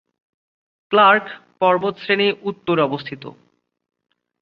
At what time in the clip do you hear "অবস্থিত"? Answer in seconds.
2.81-3.23